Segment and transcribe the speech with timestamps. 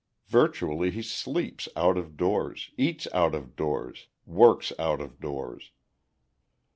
[0.29, 5.69] Virtually he sleeps out of doors, eats out of doors, works out of doors.